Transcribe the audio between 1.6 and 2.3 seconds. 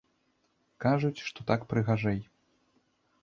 прыгажэй.